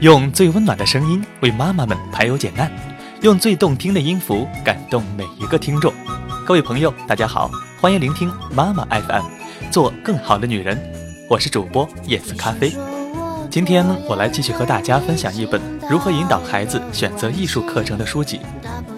[0.00, 2.70] 用最温暖的声音为妈妈们排忧解难，
[3.22, 5.92] 用最动听的音符感动每一个听众。
[6.44, 7.50] 各位朋友，大家好，
[7.80, 9.24] 欢迎聆听妈妈 FM，
[9.70, 10.80] 做更好的女人。
[11.28, 12.72] 我是主播叶子咖啡。
[13.50, 18.40] 今天呢我来继续和大家分享一本如何引导孩子选择艺术课程的书籍。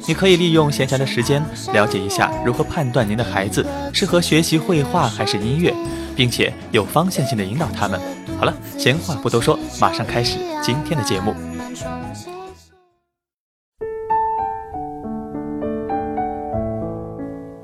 [0.07, 1.43] 你可以利用闲暇的时间
[1.73, 5.73] 了解一下如何判断您的孩子适合学习绘画还是音乐，
[6.17, 8.01] 并且有方向性的引导他们。
[8.37, 11.35] 好了，闲话不多说，马上开始今天的节目。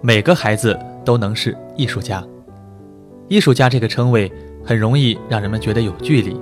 [0.01, 2.23] 每个孩子都能是艺术家，
[3.29, 4.31] 艺术家这个称谓
[4.65, 6.39] 很容易让人们觉得有距离。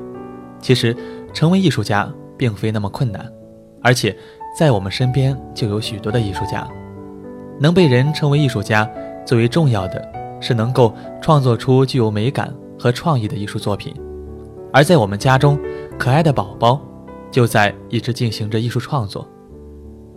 [0.60, 0.96] 其实，
[1.32, 3.30] 成为艺术家并非那么困难，
[3.82, 4.16] 而且
[4.58, 6.66] 在我们身边就有许多的艺术家。
[7.60, 8.88] 能被人称为艺术家，
[9.24, 13.94] 最为重要的是能够创作出具有美感和创意的艺术作品。
[14.72, 15.58] 而在我们家中，
[15.98, 16.80] 可爱的宝宝
[17.30, 19.28] 就在一直进行着艺术创作。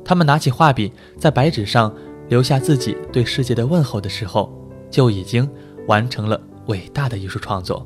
[0.04, 1.94] 他们拿起画笔，在白纸上
[2.30, 4.52] 留下自己对世界的问候的时候，
[4.90, 5.50] 就已经
[5.88, 7.86] 完成了伟大的艺术创作。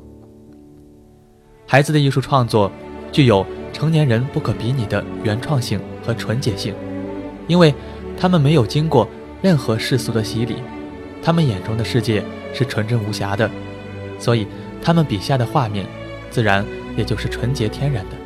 [1.66, 2.70] 孩子的艺术创作
[3.10, 6.74] 具有成年人不可比拟的原创性和纯洁性，
[7.48, 7.74] 因为
[8.16, 9.08] 他们没有经过
[9.42, 10.56] 任何世俗的洗礼，
[11.20, 13.50] 他们眼中的世界是纯真无瑕的，
[14.18, 14.46] 所以
[14.80, 15.84] 他们笔下的画面。
[16.30, 16.64] 自然
[16.96, 18.16] 也就是纯洁天然的。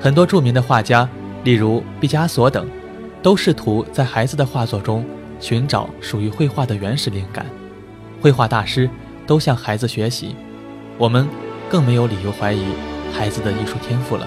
[0.00, 1.08] 很多著名的画家，
[1.44, 2.66] 例如毕加索等，
[3.22, 5.04] 都试图在孩子的画作中
[5.38, 7.46] 寻找属于绘画的原始灵感。
[8.20, 8.88] 绘画大师
[9.26, 10.34] 都向孩子学习，
[10.98, 11.28] 我们
[11.68, 12.64] 更没有理由怀疑
[13.12, 14.26] 孩子的艺术天赋了。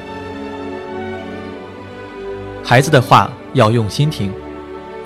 [2.64, 4.32] 孩子的画要用心听。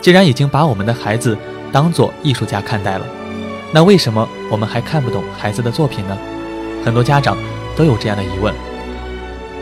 [0.02, 1.38] 既然已经把我们的孩子
[1.72, 3.06] 当做艺术家看待了，
[3.72, 6.18] 那为什么我们还看不懂孩子的作品呢？
[6.84, 7.38] 很多家长。
[7.76, 8.54] 都有这样的疑问。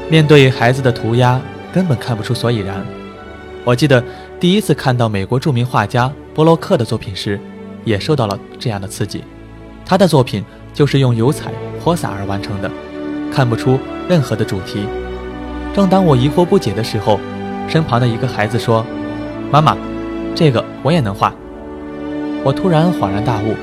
[0.09, 1.39] 面对孩子的涂鸦，
[1.71, 2.83] 根本看不出所以然。
[3.63, 4.03] 我记得
[4.39, 7.39] 第一次看到美国著名画家波洛克的作品时，
[7.83, 9.23] 也受到了这样的刺激。
[9.85, 10.43] 他的作品
[10.73, 11.51] 就是用油彩
[11.83, 12.71] 泼洒而完成的，
[13.31, 14.85] 看不出任何的主题。
[15.75, 17.19] 正当我疑惑不解的时候，
[17.67, 18.83] 身旁的一个孩子说
[19.51, 19.77] ：“妈妈，
[20.33, 21.33] 这个我也能画。”
[22.43, 23.55] 我突然恍然大悟，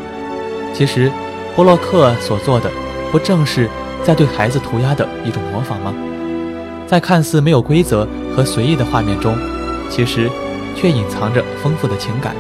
[0.73, 1.11] 其实
[1.57, 2.71] 波洛克所做的
[3.11, 3.69] 不正是……
[4.07, 5.93] 在对孩子涂鸦的一种模仿吗？
[6.87, 8.07] 在看似没有规则
[8.37, 9.37] 和随意的画面中，
[9.91, 10.31] 其实
[10.77, 12.37] 却隐藏着丰富的情感。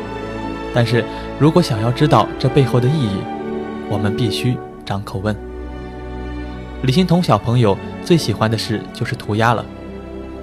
[0.73, 1.05] 但是
[1.41, 3.17] 如果想要知道这背后的意义，
[3.91, 5.35] 我们必须张口问。
[6.83, 9.67] 李欣彤小朋友最喜欢的事就是涂鸦了，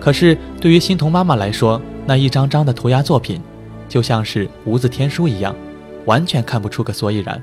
[0.01, 3.41] 可是对于欣彤妈妈来说，那一张张的涂鸦作品，
[3.87, 5.55] 就像是无字天书一样，
[6.03, 7.41] 完全看不出个所以然。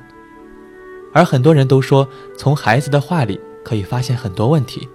[1.14, 3.40] 而很多人都说，从孩子的画里。
[3.62, 4.88] 可以发现很多问题，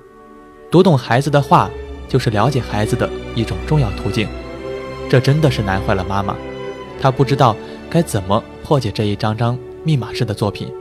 [0.71, 1.69] 读懂孩子的话
[2.07, 4.27] 就是了解孩子的一种重要途径。
[5.09, 6.35] 这真的是难坏了妈妈，
[6.99, 7.55] 她不知道
[7.89, 10.71] 该怎么破解这一张张密码式的作品。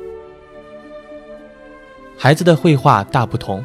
[2.17, 3.63] 孩子的绘画大不同，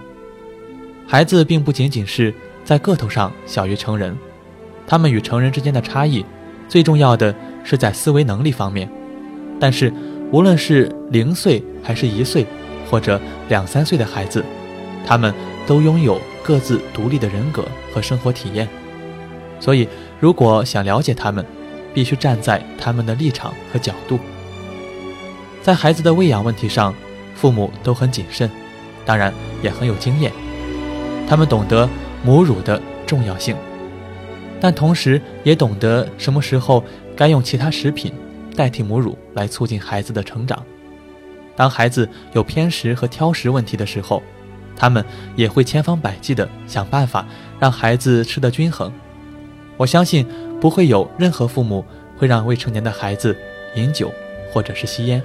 [1.08, 2.34] 孩子并不仅仅是
[2.66, 4.18] 在个头上小于成人，
[4.86, 6.26] 他们与成人之间的差异，
[6.68, 8.90] 最重要的是在思维能力方面。
[9.60, 9.94] 但是
[10.32, 12.46] 无论是零岁还是一岁。
[12.90, 14.44] 或者两三岁的孩子，
[15.06, 15.34] 他们
[15.68, 18.68] 都拥有各自独立的人格和生活体验，
[19.60, 19.88] 所以
[20.20, 21.46] 如果想了解他们，
[21.94, 24.20] 必须站在他们的立场和角度。
[25.62, 26.96] 在孩子的喂养问题上，
[27.36, 28.50] 父母都很谨慎，
[29.06, 30.32] 当然也很有经验，
[31.28, 31.88] 他们懂得
[32.24, 33.56] 母乳的重要性，
[34.60, 36.84] 但同时也懂得什么时候
[37.16, 38.12] 该用其他食品
[38.56, 40.64] 代替母乳来促进孩子的成长。
[41.60, 44.24] 当孩子有偏食和挑食问题的时候，
[44.78, 45.04] 他们
[45.36, 47.28] 也会千方百计地想办法
[47.60, 48.90] 让孩子吃得均衡。
[49.76, 50.26] 我相信
[50.62, 51.84] 不会有任何父母
[52.18, 53.36] 会让未成年的孩子
[53.76, 54.10] 饮酒
[54.54, 55.22] 或者是吸烟。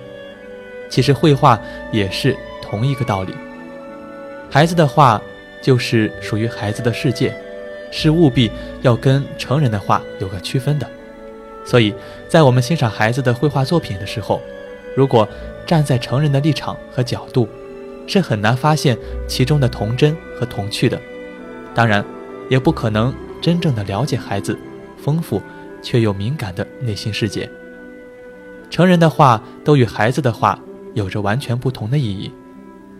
[0.91, 1.57] 其实绘画
[1.93, 3.33] 也是同一个道理，
[4.51, 5.23] 孩子的画
[5.63, 7.33] 就是属于孩子的世界，
[7.93, 8.51] 是务必
[8.83, 10.91] 要跟成人的画有个区分的。
[11.65, 11.95] 所以
[12.29, 14.43] 在我们欣赏孩子的绘画作品的时候，
[14.97, 15.29] 如果
[15.67, 17.49] 站在成人的立场和角度，
[18.07, 18.97] 是很难发现
[19.27, 21.01] 其中的童真和童趣的。
[21.75, 22.05] 当然，
[22.49, 24.59] 也不可能真正的了解孩子
[24.97, 25.41] 丰富
[25.83, 27.49] 却又敏感的内心世界。
[28.71, 30.59] 成人的话都与孩子的话
[30.95, 32.33] 有着完全不同的意义，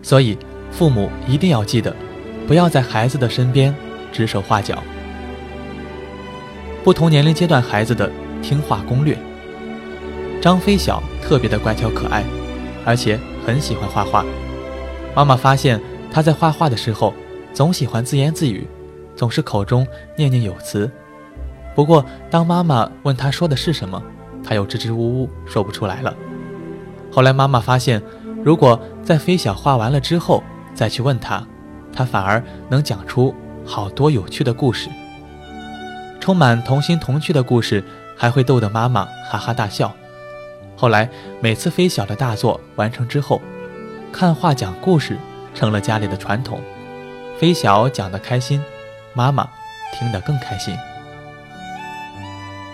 [0.01, 0.37] 所以
[0.71, 1.95] 父母一定要记得，
[2.47, 3.73] 不要在孩子的身边
[4.11, 4.83] 指手画脚。
[6.83, 9.17] 不同年龄阶段孩子的听话攻略。
[10.39, 12.23] 张飞小特别的乖巧可爱。
[12.85, 14.23] 而且很喜欢画画。
[15.15, 17.13] 妈妈发现他在画画的时候，
[17.53, 18.67] 总喜欢自言自语，
[19.15, 19.85] 总是口中
[20.15, 20.89] 念念有词。
[21.73, 24.01] 不过，当妈妈问他说的是什么，
[24.43, 26.15] 他又支支吾吾说不出来了。
[27.11, 28.01] 后来妈妈发现，
[28.43, 30.43] 如果在飞小画完了之后
[30.73, 31.45] 再去问他，
[31.91, 33.33] 他反而能讲出
[33.65, 34.89] 好多有趣的故事。
[36.19, 37.83] 充满童心童趣的故事，
[38.17, 39.93] 还会逗得妈妈哈哈大笑。
[40.75, 41.09] 后来
[41.41, 43.41] 每次飞小的大作完成之后，
[44.11, 45.17] 看画讲故事
[45.53, 46.61] 成了家里的传统。
[47.39, 48.61] 飞小讲得开心，
[49.13, 49.47] 妈妈
[49.93, 50.75] 听得更开心。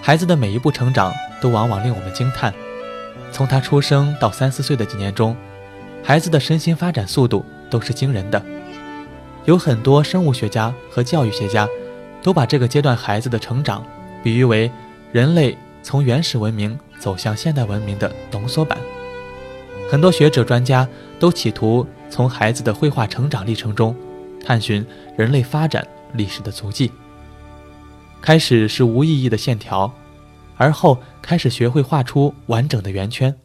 [0.01, 2.53] 孩子的每一步成长都往往令我们惊叹。
[3.31, 5.36] 从他出生到三四岁的几年中，
[6.03, 8.44] 孩子的身心发展速度都是惊人的。
[9.45, 11.68] 有很多生物学家和教育学家
[12.21, 13.86] 都把这个阶段孩子的成长
[14.24, 14.71] 比喻为
[15.12, 18.77] 人类从原始文明走向现代文明的浓缩版。
[19.89, 20.88] 很多学者专家
[21.19, 23.94] 都企图从孩子的绘画成长历程中
[24.45, 24.86] 探寻
[25.18, 26.92] 人类发展历史的足迹。
[28.21, 29.92] 开始是无意义的线条。
[30.57, 33.36] 而后开始学会画出完整的圆圈，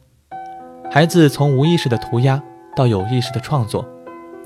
[0.91, 2.39] 孩子从无意识的涂鸦
[2.75, 3.83] 到有意识的创作，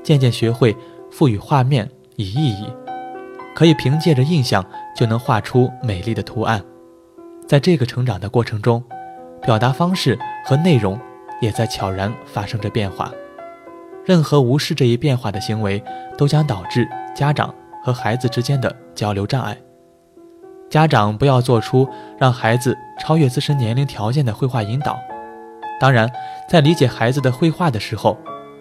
[0.02, 0.74] 渐渐学会
[1.10, 1.86] 赋予画面
[2.16, 2.66] 以意义，
[3.54, 4.64] 可以凭借着印象
[4.96, 6.64] 就能画出美丽的图案。
[7.46, 8.82] 在这个成长的过程中，
[9.44, 10.98] 表达方式和内容
[11.40, 13.10] 也在悄然发生着变化。
[14.04, 15.82] 任何无视这一变化的行为，
[16.16, 17.54] 都将导致家长
[17.84, 19.56] 和孩子之间的交流障碍。
[20.68, 24.98] 家长不要做出让孩子超越自身年龄条件的绘画引导。
[25.78, 26.10] 当然，
[26.48, 28.16] 在理解孩子的绘画的时候，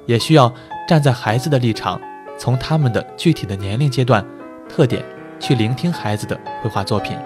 [0.08, 0.52] 也需要
[0.88, 2.02] 站在孩子的立场，
[2.38, 4.26] 从他们的具体的年龄阶段
[4.68, 5.04] 特点
[5.40, 7.18] 去聆听孩子的绘画作品。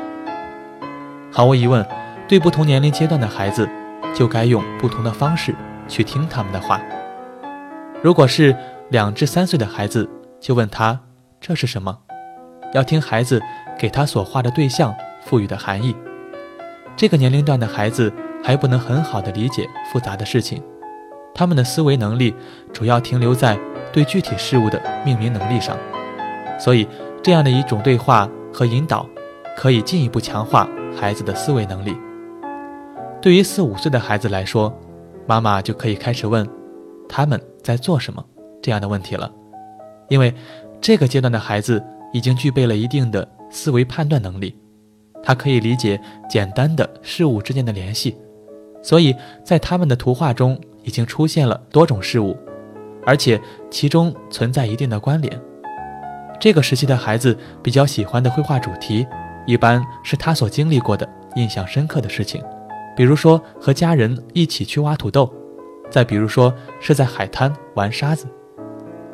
[1.31, 1.85] 毫无疑问，
[2.27, 3.69] 对不同年龄阶段的孩子，
[4.13, 5.53] 就该用不同的方式
[5.87, 6.81] 去听他们的话。
[8.01, 8.55] 如果是
[8.89, 10.99] 两至三岁的孩子，就问他
[11.39, 11.97] 这是什么，
[12.73, 13.41] 要听孩子。
[13.77, 14.95] 给他所画的对象
[15.25, 15.93] 赋予的含义。
[16.95, 18.09] 这个年龄段的孩子
[18.41, 20.63] 还不能很好的理解复杂的事情，
[21.33, 22.33] 他们的思维能力
[22.71, 23.59] 主要停留在
[23.91, 25.75] 对具体事物的命名能力上，
[26.57, 26.87] 所以
[27.21, 29.05] 这样的一种对话和引导，
[29.57, 30.65] 可以进一步强化
[30.97, 31.97] 孩子的思维能力。
[33.25, 34.71] 对于四五岁的孩子来说，
[35.25, 36.47] 妈妈就可以开始问
[37.09, 38.23] 他们在做什么
[38.61, 39.31] 这样的问题了，
[40.09, 40.31] 因为
[40.79, 41.83] 这个阶段的孩子
[42.13, 43.27] 已经具备了一定的。
[43.49, 44.55] 思维判断能力，
[45.23, 45.99] 他可以理解
[46.29, 48.15] 简单的事物之间的联系，
[48.83, 52.35] 所以在他们的图画中已经出现了多种事物，
[53.05, 53.39] 而且
[53.71, 55.41] 其中存在一定的关联。
[56.39, 59.07] 这个时期的孩子比较喜欢的绘画主题，
[59.47, 62.43] 一般是他所经历过的印象深刻的事情，
[62.95, 65.31] 比如说和家人一起去挖土豆，
[65.89, 68.27] 再比如说是在海滩玩沙子。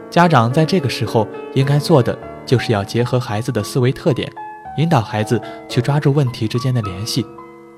[0.10, 2.18] 家长在这个时候应该做的。
[2.44, 4.30] 就是要结合孩子的思维特点，
[4.78, 5.40] 引导孩子
[5.70, 7.24] 去抓住问题之间的联系，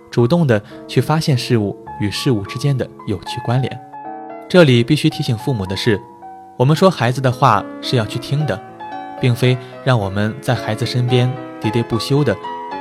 [0.10, 3.80] 主动的去发现事物与事物之间的有趣关联。
[4.48, 6.00] 这里必须提醒父母的是，
[6.58, 8.60] 我们说孩子的话是要去听的，
[9.20, 12.36] 并非让我们在孩子身边喋喋不休的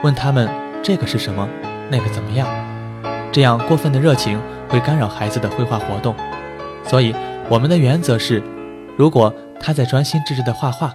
[0.04, 0.48] 问他们
[0.84, 1.46] 这个是什么，
[1.90, 2.71] 那个怎么样。
[3.32, 4.38] 这样过分的热情
[4.68, 6.14] 会干扰孩子的绘画活动。
[6.84, 7.14] 所以
[7.48, 8.42] 我们的原则是，
[8.96, 10.94] 如果他在专心致志的画画。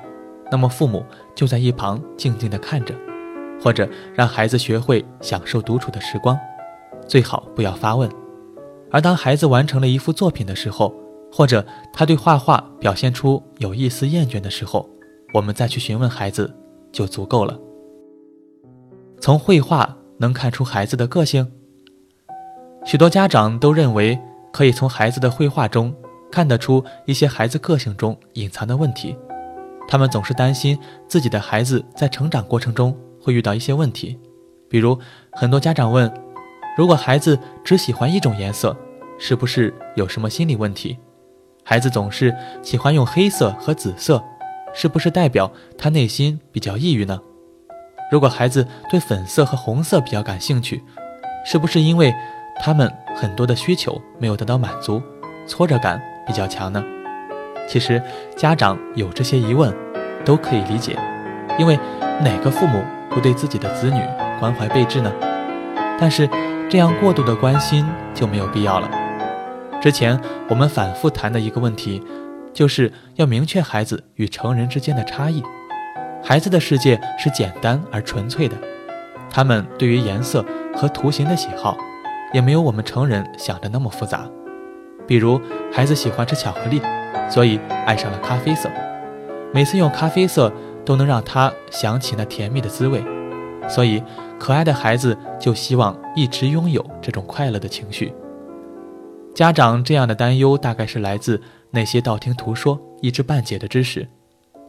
[0.50, 2.96] 那么父母就在一旁静静地看着，
[3.62, 6.40] 或者让孩子学会享受独处的时光，
[7.06, 8.10] 最好不要发问。
[8.90, 10.96] 而当孩子完成了一幅作品的时候，
[11.30, 14.90] 或者他对画画表现出有一丝厌倦的时候，
[15.34, 16.50] 我们再去询问孩子
[16.94, 17.60] 就足够了。
[19.20, 21.52] 从绘画能看出孩子的个性，
[22.88, 24.18] 许多家长都认为
[24.50, 25.94] 可以从孩子的绘画中
[26.32, 29.14] 看得出一些孩子个性中隐藏的问题。
[29.90, 34.18] 他们总是担心自己的孩子在成长过程中会遇到一些问题，
[34.70, 34.98] 比如
[35.34, 36.10] 很多家长问：
[36.78, 38.74] 如果孩子只喜欢一种颜色，
[39.20, 40.98] 是不是有什么心理问题？
[41.66, 44.24] 孩子总是喜欢用黑色和紫色，
[44.74, 47.20] 是不是代表他内心比较抑郁呢？
[48.10, 50.82] 如果孩子对粉色和红色比较感兴趣，
[51.44, 52.14] 是不是因为
[52.60, 55.02] 他们很多的需求没有得到满足，
[55.48, 56.84] 挫折感比较强呢？
[57.68, 58.02] 其实，
[58.36, 59.74] 家长有这些疑问，
[60.24, 60.98] 都可以理解，
[61.60, 61.78] 因为
[62.24, 64.02] 哪个父母不对自己的子女
[64.40, 65.12] 关怀备至呢？
[66.00, 66.30] 但是，
[66.70, 68.90] 这样过度的关心就没有必要了。
[69.82, 72.04] 之前我们反复谈的一个问题，
[72.54, 75.44] 就是要明确孩子与成人之间的差异。
[76.24, 78.58] 孩子的世界是简单而纯粹的，
[79.30, 80.44] 他们对于颜色
[80.76, 81.78] 和图形的喜好，
[82.34, 84.30] 也没有我们成人想的那么复杂。
[85.08, 85.40] 比如，
[85.72, 86.82] 孩子喜欢吃巧克力。
[87.30, 88.70] 所以爱上了咖啡色，
[89.54, 90.50] 每次用咖啡色
[90.86, 93.04] 都能让他想起那甜蜜的滋味，
[93.68, 94.02] 所以
[94.40, 98.14] 可爱的孩子就希望一直拥有这种快乐的情绪。
[99.36, 101.42] 家长这样的担忧，大概是来自
[101.72, 104.08] 那些道听途说、一知半解的知识，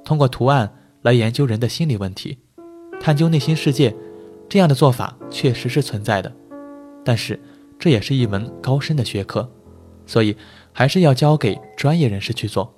[0.05, 0.69] 通过图案
[1.03, 2.39] 来研究人的心理问题，
[3.01, 3.95] 探究内心世界，
[4.49, 6.33] 这样的做法确实是存在的，
[7.05, 7.39] 但是
[7.79, 9.49] 这也是一门高深的学科，
[10.07, 10.37] 所以
[10.73, 12.75] 还是要交给专业人士去做。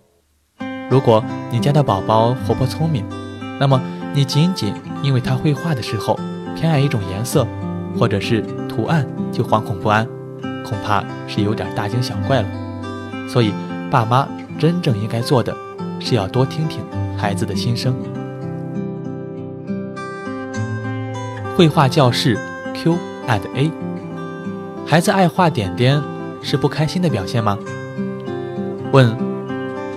[0.91, 3.05] 如果你家的宝宝活泼聪明，
[3.59, 3.81] 那么
[4.15, 6.19] 你仅仅因为他绘画的时候
[6.55, 7.47] 偏爱一种颜色
[7.99, 10.07] 或者是图案就惶恐不安。
[10.63, 12.49] 恐怕是有点大惊小怪了，
[13.29, 13.53] 所以
[13.91, 14.29] 爸妈
[14.59, 15.57] 真正应该做的
[15.99, 16.81] 是要多听听
[17.17, 17.95] 孩子的心声。
[21.57, 22.39] 绘画教室
[22.75, 23.71] Q and A，
[24.91, 26.03] 孩子爱画点点
[26.43, 27.57] 是不开心的表现吗？
[28.91, 29.17] 问，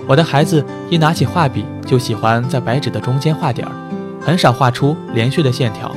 [0.06, 3.74] 我的孩子一拿起画笔就喜欢在白纸的中间画点儿，
[4.20, 5.92] 很少画出连续的线条。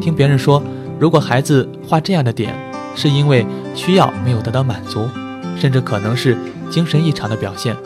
[0.00, 0.60] 听别人说，
[0.98, 2.52] 如果孩子画这样的点，
[2.96, 5.08] 是因为需要没有得到满足，
[5.56, 6.36] 甚至可能是
[6.68, 7.76] 精神异常的表现，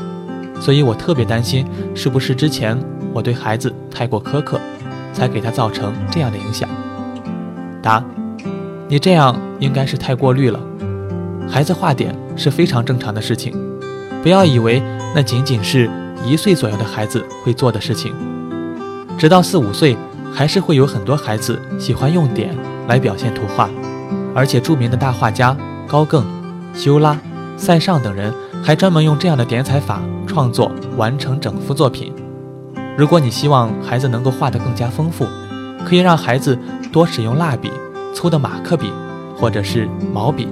[0.59, 2.75] 所以我特别担心，是不是之前
[3.13, 4.59] 我对孩子太过苛刻，
[5.13, 6.67] 才给他造成这样的影响？
[7.83, 8.03] 答：
[8.89, 10.59] 你这样应该是太过虑了。
[11.49, 13.55] 孩子画点是非常正常的事情，
[14.23, 14.83] 不要以为
[15.15, 15.91] 那仅仅是
[16.25, 18.15] 一岁左右的孩子会做的事情，
[19.19, 19.97] 直到四五岁，
[20.33, 23.69] 还是会有很多孩子喜欢用点来表现图画。
[24.35, 26.25] 而且，著名的大画家高更、
[26.75, 27.19] 修拉、
[27.57, 32.13] 塞尚等人还专门用这样的点彩法创作完成整幅作品。
[32.97, 35.27] 如果你希望孩子能够画得更加丰富，
[35.85, 36.59] 可以让孩子
[36.93, 37.71] 多使用蜡笔、
[38.15, 38.93] 粗的马克笔
[39.37, 40.49] 或者是毛笔，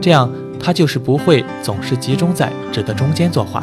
[0.00, 3.62] 这样他就是不会总是集中在纸的中间作画。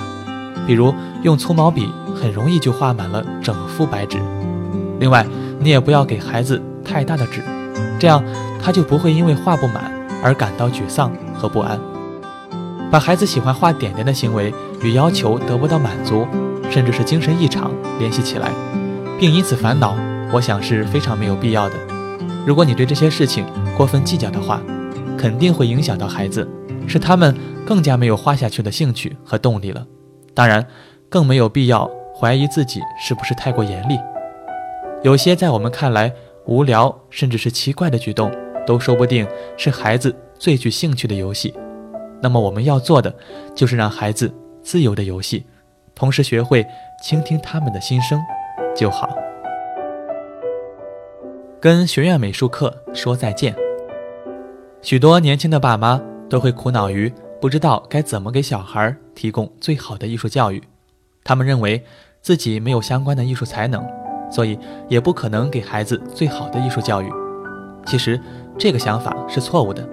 [0.65, 0.93] 比如
[1.23, 4.17] 用粗毛笔，很容易就画满了整幅白纸。
[4.99, 5.25] 另外，
[5.59, 7.41] 你也不要给孩子太大的纸，
[7.99, 8.23] 这样。
[8.65, 9.91] 他就不会因为画不满
[10.23, 11.77] 而感到沮丧和不安。
[12.89, 16.25] 把孩子喜欢画点点的行为与要求得不到满足，
[16.69, 18.53] 甚至是精神异常联系起来，
[19.19, 19.97] 并因此烦恼，
[20.31, 21.75] 我想是非常没有必要的。
[22.45, 23.45] 如果你对这些事情
[23.77, 24.61] 过分计较的话，
[25.17, 26.47] 肯定会影响到孩子，
[26.87, 27.35] 使他们
[27.65, 29.85] 更加没有画下去的兴趣和动力了。
[30.33, 30.65] 当然，
[31.09, 33.99] 更没有必要怀疑自己是不是太过严厉。
[35.03, 36.11] 有些在我们看来
[36.45, 38.31] 无聊甚至是奇怪的举动。
[38.65, 41.53] 都说不定是孩子最具兴趣的游戏，
[42.21, 43.13] 那么我们要做的
[43.53, 45.45] 就是让孩子自由的游戏，
[45.93, 46.65] 同时学会
[47.03, 48.17] 倾听他们的心声
[48.73, 49.22] 就好。
[51.63, 53.55] 跟学院美术课说再见。
[54.81, 60.61] 许多年轻的爸妈都会苦恼于不知道该怎么给小孩提供最好的艺术教育，
[61.23, 61.81] 他们认为
[62.21, 63.81] 自己没有相关的艺术才能，
[64.29, 67.09] 所以也不可能给孩子最好的艺术教育。
[67.85, 68.19] 其实。
[68.55, 69.83] 这个想法是错误的，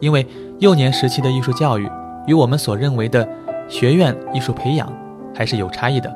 [0.00, 0.26] 因为
[0.58, 1.86] 幼年时期的艺术教育
[2.26, 3.28] 与我们所认为的
[3.68, 4.90] 学院艺术培养
[5.34, 6.10] 还是有差异的。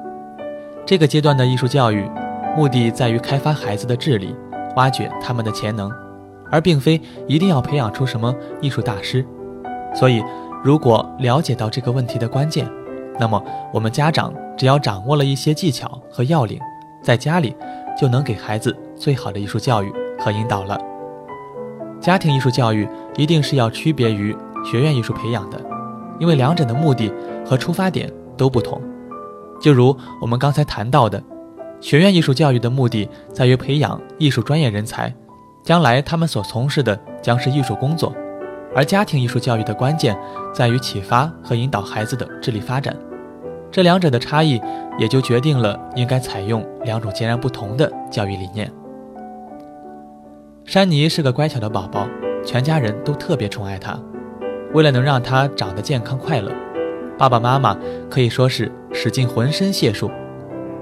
[0.86, 2.08] 这个阶段的艺术教育，
[2.56, 4.34] 目的在于开发孩子的智力，
[4.76, 5.90] 挖掘他们的潜能，
[6.50, 9.24] 而并非一定要培养出什么艺术大师。
[9.94, 10.22] 所以，
[10.62, 12.68] 如果了解到这个问题的关键，
[13.18, 16.58] 那么我们家长只要掌握了一些技巧和要领，
[17.02, 17.54] 在家里
[17.96, 20.78] 就能给孩子最好的艺术教育和引导了。
[22.00, 25.60] 家庭艺术教育一定是要区别于学院艺术培养的，
[26.18, 27.12] 因为两者的目的
[27.46, 28.80] 和出发点都不同。
[29.60, 31.22] 就如我们刚才谈到的，
[31.84, 35.12] 学院艺术教育的目的在于培养艺术专业人才，
[35.62, 38.10] 将来他们所从事的将是艺术工作；
[38.74, 40.16] 而家庭艺术教育的关键
[40.54, 42.96] 在于启发和引导孩子的智力发展。
[43.70, 44.58] 这两者的差异，
[44.98, 48.72] 也就决定了应该采用两种截然不同的教育理念。
[50.64, 52.08] 珊妮是个乖巧的宝宝，
[52.42, 53.94] 全家人都特别宠爱她。
[54.72, 56.50] 为了能让她长得健康快乐，
[57.18, 57.76] 爸爸妈妈
[58.08, 60.10] 可以说是使尽浑身解数。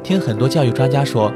[0.02, 1.32] 听很多教育专家说，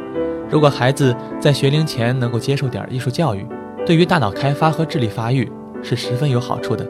[0.51, 3.47] 如果孩子在学龄前能够接受点艺术教育，
[3.87, 5.51] 对于大脑开发和智力发育
[5.83, 6.87] 是十分有好处的。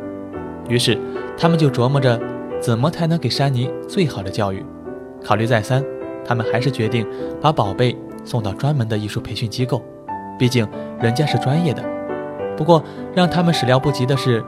[0.69, 0.99] 于是，
[1.37, 2.19] 他们就琢磨着
[2.61, 4.65] 怎么才能给珊妮最好的教育。
[5.23, 5.85] 考虑再三，
[6.25, 7.07] 他们还是决定
[7.41, 9.83] 把宝贝送到专门的艺术培训机构。
[10.39, 10.67] 毕竟
[11.01, 11.83] 人家是专业的，
[12.57, 12.83] 不过
[13.15, 14.43] 让他们始料不及的是，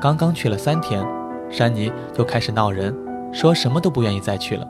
[0.00, 1.04] 刚刚去了三天，
[1.50, 2.94] 珊妮就开始闹人，
[3.30, 4.66] 说什么都不愿意再去了，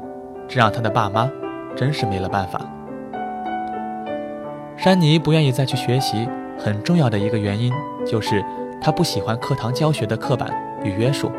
[0.49, 1.31] 这让他的爸妈
[1.77, 2.61] 真是没了办法。
[4.77, 7.73] 珊妮不愿意再去学习，很重要的一个原因
[8.07, 8.45] 就是
[8.81, 10.53] 她不喜欢课堂教学的刻板
[10.83, 11.31] 与约束，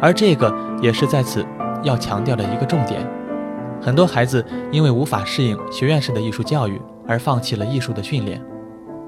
[0.00, 1.44] 而这个也是在此
[1.82, 3.00] 要强调的一个重点。
[3.80, 8.40] 很多孩子因为无法适应学院式的艺术教育而放弃了艺术的训练，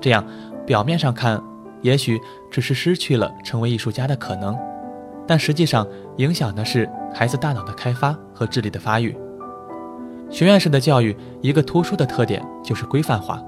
[0.00, 0.24] 这样
[0.64, 1.42] 表面上看，
[1.82, 2.18] 也许
[2.50, 4.56] 只是失去了成为艺术家的可能，
[5.26, 9.14] 但实际上影响的是孩子大脑的开发和智力的发育。
[10.30, 13.42] 学院式的教育一个突出的特点就是规范化，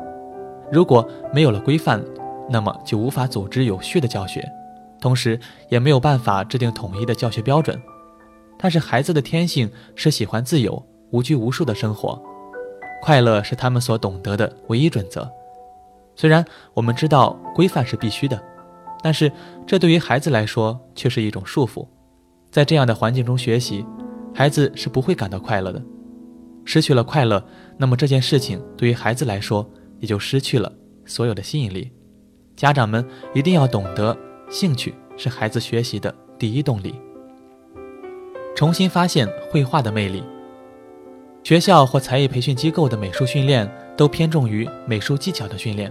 [0.70, 2.02] 如果没有了规范，
[2.48, 4.48] 那么就无法组织有序的教学，
[5.00, 7.80] 同时也没有办法制定统一的教学标准。
[8.58, 12.20] 但是孩子的天性是喜欢自由、无拘无束的生活，
[13.02, 15.30] 快乐是他们所懂得的唯一准则。
[16.16, 16.44] 虽然
[16.74, 18.40] 我们知道规范是必须的，
[19.02, 19.30] 但是
[19.66, 21.86] 这对于孩子来说却是一种束缚。
[22.50, 23.84] 在这样的环境中学习，
[24.34, 25.82] 孩子是不会感到快乐的。
[26.70, 27.42] 失去了快乐，
[27.78, 29.66] 那么这件事情对于孩子来说
[30.00, 30.70] 也就失去了
[31.06, 31.90] 所有的吸引力。
[32.56, 33.02] 家长们
[33.34, 34.14] 一定要懂得，
[34.50, 36.94] 兴趣是孩子学习的第一动力。
[38.54, 40.22] 重新发现绘画的魅力。
[41.42, 45.90] 学校或才艺培训机构的美术训练都偏重于美术技巧的训练，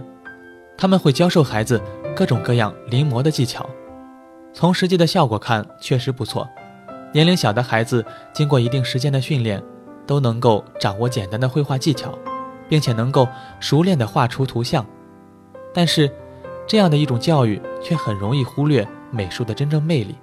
[0.76, 1.82] 他们会教授孩子
[2.14, 3.68] 各种各样临摹的技巧。
[4.52, 6.48] 从实际的效果看，确实不错。
[7.12, 9.60] 年龄小的孩子经过一定时间的训练，
[10.08, 12.18] 都能够掌握简单的绘画技巧，
[12.66, 13.28] 并且能够
[13.60, 14.84] 熟练地画出图像。
[15.74, 16.10] 但是，
[16.66, 20.16] 这样的一种教育却很容易忽略美术的真正魅力，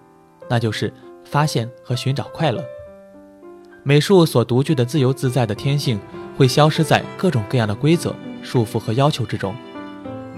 [0.49, 0.91] 那就是
[1.23, 2.65] 发现和寻找快乐。
[3.83, 5.99] 美术所独具的自由自在的天性
[6.35, 9.55] 会消失在各种各样的规则、束缚和要求之中。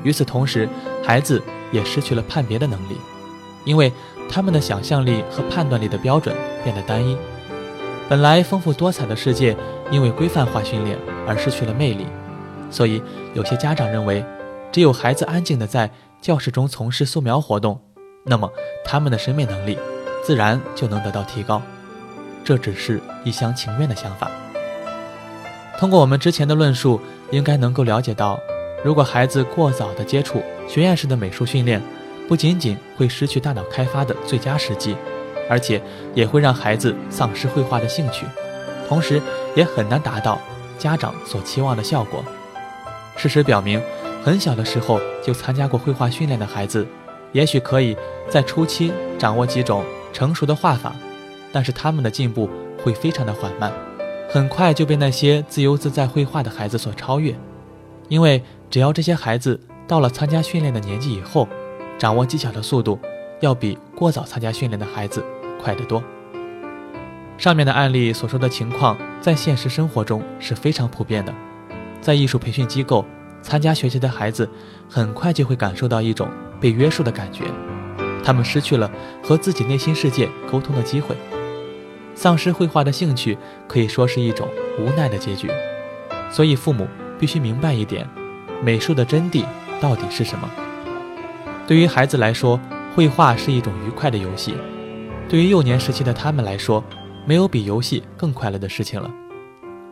[0.04, 0.68] 与此同时，
[1.02, 2.98] 孩子也失去了判别的能力，
[3.64, 3.92] 因为
[4.30, 6.36] 他们的想象力和判断力的标准
[6.66, 7.18] 变得单一。
[8.10, 9.56] 本来丰富多彩的世界，
[9.92, 10.98] 因为规范化训练
[11.28, 12.06] 而失去了魅力。
[12.72, 13.02] 所以，
[13.34, 14.24] 有些家长认为。
[14.70, 15.90] 只有孩子安静地在
[16.22, 17.80] 教室中从事素描活动，
[18.26, 18.52] 那么
[18.84, 19.80] 他们的审美能力
[20.24, 21.62] 自然就能得到提高。
[22.44, 24.30] 这只是一厢情愿的想法。
[25.80, 27.00] 通过我们之前的论述，
[27.32, 28.40] 应该能够了解到，
[28.84, 31.82] 如果孩子过早地接触学院式的美术训练，
[32.28, 34.96] 不仅仅会失去大脑开发的最佳时机，
[35.50, 35.82] 而且
[36.14, 38.26] 也会让孩子丧失绘画的兴趣，
[38.88, 39.22] 同时
[39.56, 40.40] 也很难达到
[40.78, 42.24] 家长所期望的效果。
[43.16, 43.82] 事实表明。
[44.24, 46.86] 很小的时候就参加过绘画训练的孩子，
[47.32, 47.96] 也许可以
[48.28, 50.94] 在初期掌握几种成熟的画法，
[51.54, 52.50] 但是他们的进步
[52.84, 53.72] 会非常的缓慢，
[54.30, 57.34] 很快就被那些自由自在绘画的孩子所超越。
[58.10, 59.58] 因为只要这些孩子
[59.88, 61.48] 到了参加训练的年纪以后，
[61.98, 63.00] 掌握技巧的速度
[63.40, 65.24] 要比过早参加训练的孩子
[65.68, 66.02] 快得多。
[67.38, 71.34] 上面的案例所说的情况，在现实生活中是非常普遍的，
[72.00, 73.06] 在艺术培训机构。
[73.42, 74.50] 参加学习的孩子
[74.90, 76.28] 很快就会感受到一种
[76.60, 77.44] 被约束的感觉，
[78.24, 78.90] 他们失去了
[79.24, 81.16] 和自己内心世界沟通的机会，
[82.16, 84.48] 丧失绘画的兴趣可以说是一种
[84.80, 85.50] 无奈的结局。
[86.32, 86.88] 所以父母
[87.20, 88.10] 必须明白一点，
[88.64, 89.46] 美术的真谛
[89.80, 90.50] 到底是什么。
[91.68, 92.60] 对于孩子来说，
[92.96, 94.54] 绘画是一种愉快的游戏；
[95.30, 96.84] 对于幼年时期的他们来说，
[97.26, 99.12] 没有比游戏更快乐的事情了。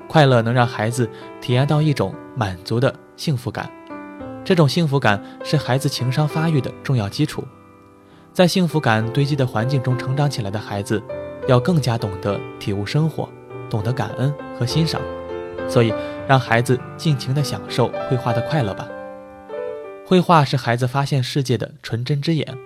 [0.08, 1.10] 快乐能让孩子
[1.42, 3.70] 体验到一种满足的幸福感，
[4.46, 7.44] 这种幸福感是孩子情商发育的重要基础。
[8.32, 11.04] 在幸福感堆积的环境中成长起来的孩子，
[11.48, 13.28] 要更加懂得体悟生活，
[13.70, 15.02] 懂得感恩和欣赏。
[15.68, 15.94] 所以，
[16.28, 18.88] 让孩子尽情地享受绘画的快乐吧。
[20.06, 22.58] 绘画是孩子发现世界的纯真之眼。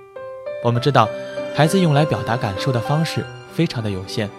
[0.64, 1.08] 我们知道，
[1.56, 4.30] 孩子用来表达感受的方式非常的有限。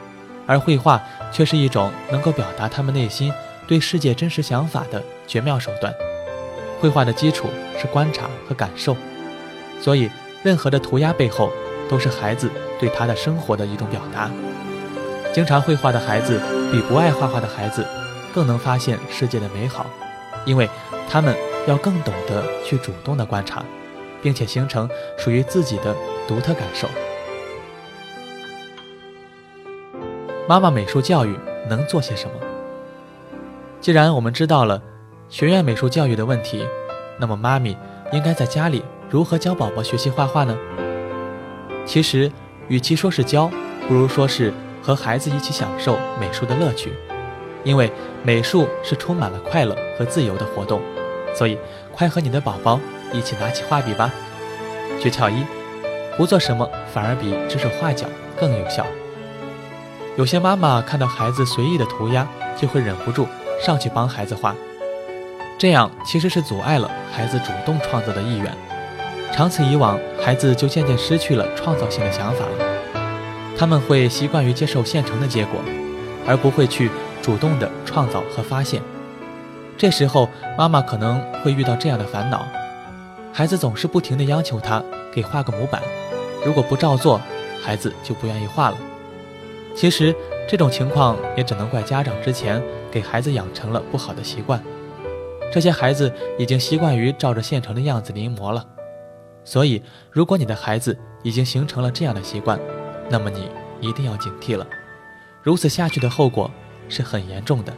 [0.46, 3.33] 而绘画却是一种能够表达他们内心
[3.68, 5.94] 对世界真实想法的绝妙手段。
[6.81, 7.46] 绘画的基础
[7.79, 8.96] 是观察和感受，
[9.81, 10.11] 所以
[10.42, 11.53] 任何的涂鸦背后
[11.88, 14.29] 都是孩子对他的生活的一种表达。
[15.33, 16.40] 经常绘画的孩子
[16.73, 17.87] 比不爱画画的孩子
[18.35, 19.87] 更能发现世界的美好，
[20.44, 20.68] 因为
[21.09, 21.37] 他们
[21.68, 23.62] 要更懂得去主动的观察，
[24.22, 25.94] 并且形成属于自己的
[26.26, 26.88] 独特感受。
[30.48, 31.37] 妈妈美术教育
[31.68, 32.33] 能做些什么？
[33.80, 34.83] 既然我们知道了
[35.28, 36.66] 学院美术教育的问题，
[37.18, 37.76] 那么妈咪
[38.12, 40.56] 应该在家里如何教宝宝学习画画呢？
[41.87, 42.30] 其实，
[42.68, 43.50] 与其说是教，
[43.87, 44.52] 不如说是
[44.83, 46.92] 和孩子一起享受美术的乐趣。
[47.62, 50.80] 因为美术是充满了快乐和自由的活动，
[51.35, 51.59] 所以
[51.92, 52.80] 快和你的宝宝
[53.12, 54.11] 一起拿起画笔吧。
[55.01, 55.44] 诀窍一：
[56.16, 58.07] 不做什么反而比指手画脚
[58.38, 58.87] 更有效。
[60.16, 63.27] 有些妈妈看到孩子随意的涂鸦，就会忍不住
[63.64, 64.55] 上去帮孩子画，
[65.57, 68.53] 这样其实是阻碍了孩子主动创作的意愿。
[69.33, 72.66] 长此以往，孩子就渐渐失去了创造性的想法了。
[73.57, 75.61] 他们会习惯于接受现成的结果，
[76.27, 76.90] 而不会去
[77.23, 78.83] 主动的创造和发现。
[79.79, 82.44] 这时候，妈妈可能会遇到这样的烦恼：
[83.32, 85.82] 孩子总是不停地央求他给画个模板，
[86.44, 87.20] 如果不照做，
[87.62, 88.76] 孩子就不愿意画了。
[89.74, 90.14] 其实，
[90.48, 94.62] 这种情况也只能怪家长之前给孩子养成了不好的习惯。
[95.52, 98.66] 这些孩子已经习惯于照着现成的样子临摹了。
[99.44, 102.58] 所以，如果你的孩子已经形成了这样的习惯，
[103.08, 103.48] 那么你
[103.80, 104.66] 一定要警惕了。
[105.42, 106.50] 如此下去的后果
[106.88, 107.72] 是很严重的。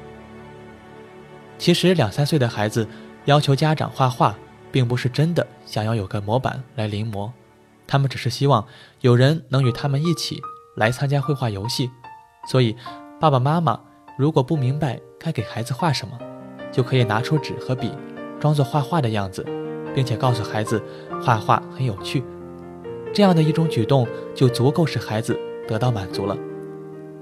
[1.58, 2.88] 其实，两三岁的孩子
[3.26, 4.36] 要求家长画画，
[4.72, 7.30] 并不是真的想要有个模板来临摹，
[7.86, 8.66] 他们只是希望
[9.02, 10.40] 有人能与他们一起
[10.74, 11.90] 来参加绘画游戏。
[12.48, 12.74] 所以，
[13.20, 13.78] 爸爸妈妈
[14.18, 16.18] 如果不明白该给孩子画什么，
[16.72, 17.92] 就可以拿出纸和笔，
[18.40, 19.46] 装作画画的样子。
[19.94, 20.82] 并且告诉孩子，
[21.22, 22.24] 画画很有趣，
[23.12, 26.34] 这样的一种举动就足够使孩子得到满足了。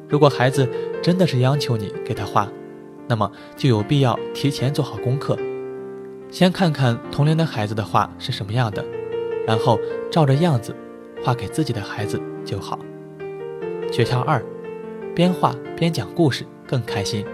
[0.09, 0.69] 如果孩子
[1.03, 2.49] 真的是央求你给他画，
[3.09, 5.37] 那么就有必要提前做好功课，
[6.31, 8.85] 先看看同龄的孩子的画是什么样的，
[9.47, 9.79] 然后
[10.11, 10.75] 照着样子
[11.25, 12.79] 画给自己的孩子就好。
[13.91, 14.41] 诀窍二：
[15.15, 17.25] 边画边讲故事更开心。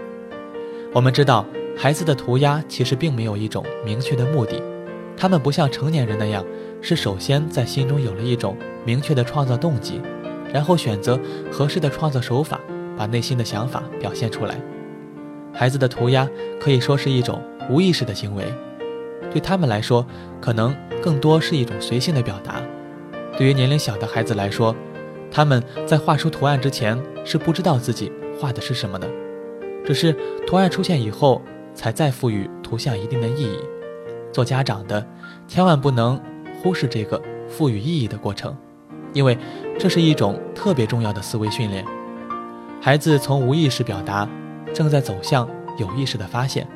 [0.93, 1.45] 我们知道，
[1.77, 4.61] 孩子的涂鸦其实并没有一种明确的目的。
[5.15, 6.43] 他们不像成年人那样，
[6.81, 10.01] 是首先在心中有了一种明确的创造动机，
[10.51, 11.19] 然后选择
[11.51, 12.59] 合适的创作手法，
[12.97, 14.59] 把内心的想法表现出来。
[15.53, 16.27] 孩子的涂鸦
[16.59, 18.45] 可以说是一种无意识的行为，
[19.31, 20.05] 对他们来说，
[20.41, 22.61] 可能更多是一种随性的表达。
[23.37, 24.75] 对于年龄小的孩子来说，
[25.29, 29.07] 他们在画出图案之前是不知道自己画的是什么的，
[29.85, 30.15] 只是
[30.47, 31.41] 图案出现以后，
[31.73, 33.59] 才再赋予图像一定的意义。
[34.31, 35.05] 做家长的，
[35.47, 36.19] 千万不能
[36.61, 38.55] 忽视这个赋予意义的过程，
[39.13, 39.37] 因为
[39.79, 41.85] 这是一种特别重要的思维训练。
[42.79, 44.27] 孩子从无意识表达，
[44.73, 46.67] 正在走向有意识的发现。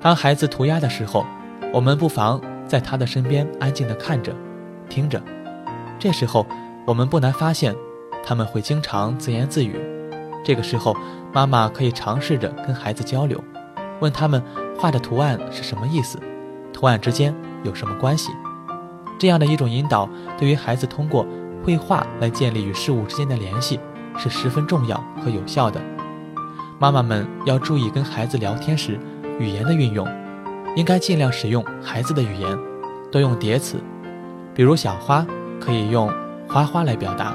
[0.00, 1.24] 当孩子涂鸦的时候，
[1.72, 4.34] 我们不妨在他的身边安静地看着、
[4.88, 5.20] 听着。
[5.98, 6.46] 这时候，
[6.86, 7.74] 我们不难发现，
[8.24, 9.80] 他们会经常自言自语。
[10.44, 10.96] 这个时候，
[11.32, 13.42] 妈妈可以尝试着跟孩子交流，
[14.00, 14.42] 问他们
[14.78, 16.18] 画的图案是什么意思。
[16.72, 18.30] 图案之间有什么关系？
[19.18, 21.26] 这样的一种引导，对于孩子通过
[21.64, 23.80] 绘画来建立与事物之间的联系，
[24.18, 25.80] 是十分重要和有效的。
[26.78, 29.00] 妈妈们要注意跟孩子聊天时
[29.38, 30.06] 语言的运用，
[30.74, 32.58] 应该尽量使用孩子的语言，
[33.10, 33.78] 多用叠词，
[34.54, 35.26] 比如小花
[35.60, 36.10] 可以用
[36.48, 37.34] 花花来表达，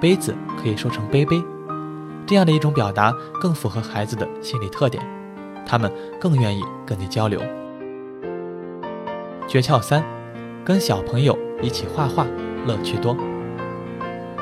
[0.00, 1.42] 杯子可以说成杯杯，
[2.26, 5.04] 这样的一种表达更符合孩子的心理特点，
[5.66, 7.40] 他们更愿意跟你交流。
[9.46, 10.02] 诀窍三：
[10.64, 12.26] 跟小朋友一起画画，
[12.66, 13.16] 乐趣多。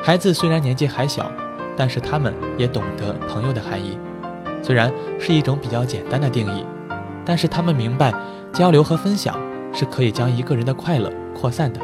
[0.01, 1.29] 孩子虽然年纪还小，
[1.75, 3.99] 但是他们也懂得朋友的含义。
[4.63, 6.65] 虽然是一种比较简单的定义，
[7.25, 8.13] 但是他们明白
[8.53, 9.35] 交流和分享
[9.73, 11.79] 是可以将一个人的快乐扩散的。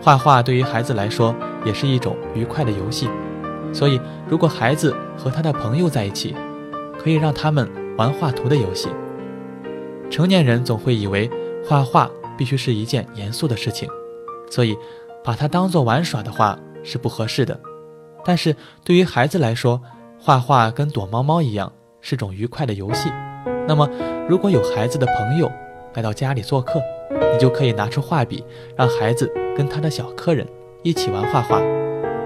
[0.00, 3.08] 画画对于孩子来说也是一种愉快的游戏，
[3.72, 6.34] 所以如果孩子和他的朋友在一起，
[6.98, 8.88] 可以让他们玩画图的游戏。
[10.10, 11.30] 成年人总会以为。
[11.64, 13.88] 画画必须是一件严肃的事情，
[14.50, 14.76] 所以
[15.22, 17.58] 把它当做玩耍的话是不合适的。
[18.24, 19.80] 但是对于孩子来说，
[20.18, 23.08] 画画跟躲猫猫一样是种愉快的游戏。
[23.66, 23.88] 那么，
[24.28, 25.50] 如果有孩子的朋友
[25.94, 28.44] 来到家里做客，你就可以拿出画笔，
[28.76, 30.46] 让孩子跟他的小客人
[30.82, 31.60] 一起玩画画。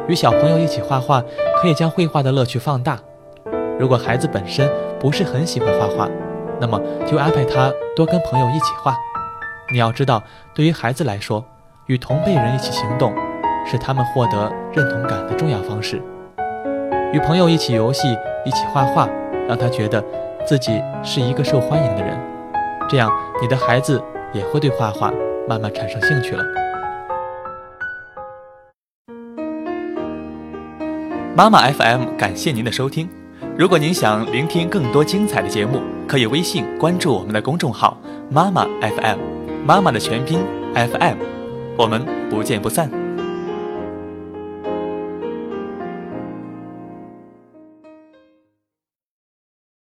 [0.09, 1.23] 与小朋友一起画画，
[1.61, 2.99] 可以将绘画的乐趣放大。
[3.79, 6.09] 如果孩子本身不是很喜欢画画，
[6.61, 8.97] 那么就安排他多跟朋友一起画。
[9.71, 10.23] 你要知道，
[10.55, 11.45] 对于孩子来说，
[11.87, 13.13] 与同辈人一起行动，
[13.67, 16.01] 是他们获得认同感的重要方式。
[17.13, 19.09] 与朋友一起游戏，一起画画，
[19.49, 20.03] 让他觉得
[20.47, 22.17] 自己是一个受欢迎的人，
[22.89, 23.11] 这样
[23.43, 24.01] 你的孩子
[24.33, 25.13] 也会对画画
[25.49, 26.45] 慢慢产生兴趣了。
[31.35, 33.09] 妈妈 FM 感谢您的收听。
[33.59, 37.99] 如果您想聆听更多精彩的节目，可以微信关注我们的公众号
[38.31, 39.19] “妈妈 FM”。
[39.67, 40.39] 妈妈的全拼
[40.75, 41.17] FM，
[41.77, 43.06] 我们不见不散。